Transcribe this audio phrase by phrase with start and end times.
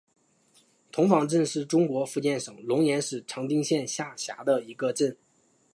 [0.91, 5.15] 童坊镇是中国福建省龙岩市长汀县下辖的一个镇。